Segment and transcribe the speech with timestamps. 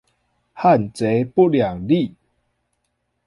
[0.03, 0.05] 漢
[0.93, 2.15] 賊不兩立